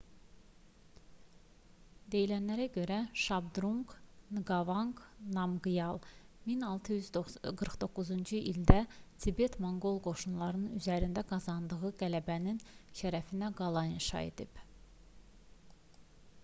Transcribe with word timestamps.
deyilənlərə 2.13 2.63
görə 2.77 2.95
şabdrunq 3.23 3.91
nqavanq 4.37 5.03
namqyal 5.35 5.99
1649-cu 6.53 8.41
ildə 8.53 8.79
tibet-monqol 9.25 10.01
qoşunları 10.09 10.63
üzərində 10.79 11.25
qazandığı 11.33 11.91
qələbənin 12.03 12.59
şərəfinə 13.03 13.51
qala 13.61 13.85
inşa 13.95 14.25
edib 14.31 14.63